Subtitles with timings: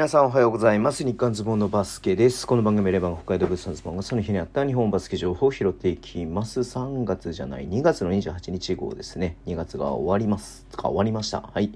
[0.00, 1.04] 皆さんおはようございます。
[1.04, 2.46] 日刊ズボンのバスケです。
[2.46, 6.60] この番組レバン北海道物産ズボンがその日にあった日本バスケ情報を拾っていきます。
[6.60, 9.36] 3月じゃない、2月の28日号ですね。
[9.44, 10.64] 2月が終わります。
[10.74, 11.42] か、終わりました。
[11.42, 11.72] はい。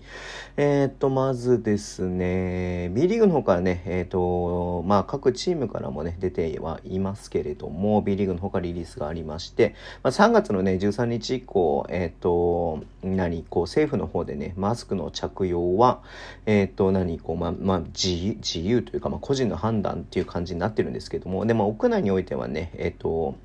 [0.57, 16.03] えー、っと、まずですね、B リーグの方からね、えー、っと、まあ各チームからもね、出てはいますけれども、B リーグの方からリリースがありまして、まあ、3月のね、13日以降、えー、っと、何、こう政府の方でね、マスクの着用は、
[16.47, 23.37] え、っと、何、こう、ま、まあ、自自由というか、まあ、個人の判断っていう感じになってるんですけどもでも屋内においてはねえっ、と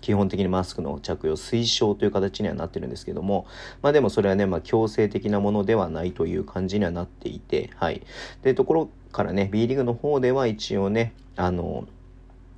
[0.00, 3.46] 基本的にマスクの着用推奨という形にはなってるんですけども、
[3.82, 8.02] まあでもそれはね、まあ強制的なものではないという感じにはなっていて、はい。
[8.42, 11.86] で、ところからね、B リーグの方では一応ね、あの、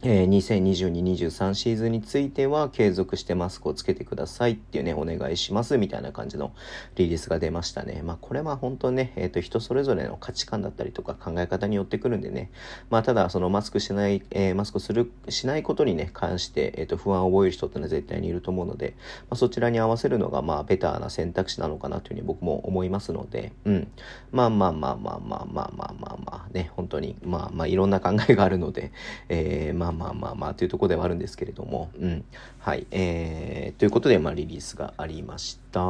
[0.03, 6.55] えー、2022-23シーズンについては継続してマスクをつけてくださいっていうね、お願いしますみたいな感じの
[6.97, 8.01] リリースが出ましたね。
[8.03, 12.51] まあこれは本当ね、えっ、ー、と人それぞれの価値観だったりとか考え方によってくるんでね、
[12.89, 18.95] まあただそのマスクしない、えー、マスクする、しないことにね、関して、えっ、と不安を覚える人ってのは絶対にいると思うので、
[19.29, 23.89] まあそちらに合わせるのがまあベターな選択肢なのかなというふうに僕も思いますので、うん。
[24.33, 28.93] まあまあまあまあまあまあまあまあまあね、本当にまあまあいろんな考えがあるので、
[29.29, 32.25] えー、まあまあまあまあというところではあるんですけれども、うん。
[32.59, 32.87] はい。
[32.91, 35.81] えー、ということで、まあ、リリースがありました。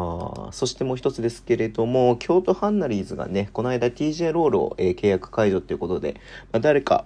[0.53, 6.15] そしてもう一つですけれども、京都ハンナリーズがね、この間 TJ ロールを、えー、契約解除ということで、
[6.53, 7.05] まあ、誰か、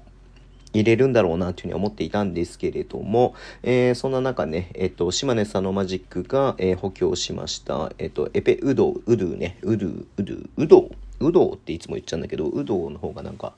[0.74, 10.90] 入れるんだろうなというふうに思っていたんですけれども、えー、そんな中ね、えっ、と、島根さんのマジックが、えー、補強しました、えっ、と、エペウドウ、ウドゥね、ウドゥ、ウドゥ、ウドウ、
[11.24, 13.54] ウドウっていつも言っちゃうんだけど、ウドウの方がなんか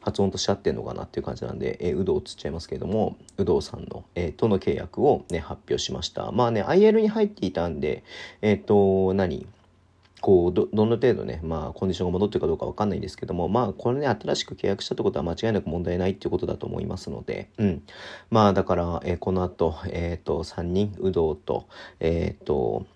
[0.00, 6.30] 発音とし合ってんのかなっていう感じなんで、えー、ウドウっつっちゃいますけれども、ウドウさんの、えー、との契約をね、発表しました。
[6.32, 8.04] まあね、IL に入っていたんで、
[8.42, 9.46] えっ、と、何？
[10.20, 17.82] こうど、どの程度ね、まあ、コンディションが戻ってるかどうかわかんないんですけども、まあ、これね、新しく契約したってことは間違いなく問題ないっていうことだと思いますので、うん。
[18.30, 21.66] まあ、だから、えー、この後、えっ、ー、と、3人、有働と、
[22.00, 22.86] えっ、ー、と、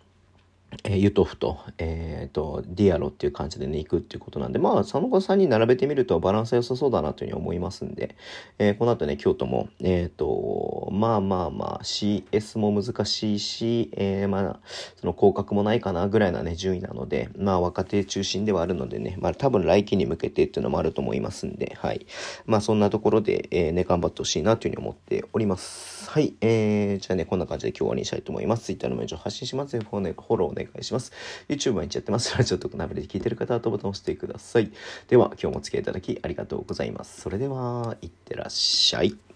[0.85, 8.17] えー、ユトフと、えっ、ー、と、ディアロっていう感じでね、行くっていうことなんで、まあ、その後3人並べてみるとバランス良さそうだなというふうに思いますんで、
[8.59, 14.61] えー、この後ね、京都も、えっ、と、まあまあまあ、CS も難しいし、えまあ、
[14.97, 22.07] その降格もないかなぐらいなね、順位なので、まあ、若手中心ではあるのでね、まあ、多分来季に向けてっていうのもあると思いますんで、はい。
[22.47, 26.10] まあ、そんなところで、えね、頑張ってほしいなというふうに思っております。
[26.13, 26.35] はい。
[26.41, 28.65] えー、じゃあね、こんな感じで今日終わりにしたいと思います。
[28.65, 29.79] Twitter のメーを発信します。
[29.79, 31.13] フォローお願いします。
[31.49, 32.35] YouTube 毎日やってます。
[32.37, 34.73] ラジオとナビで聞いてる方はボタンを押してください。
[35.07, 37.21] では、今日もお付き合いいただきありがとうございます。
[37.21, 39.30] それでは、いってらっしゃい。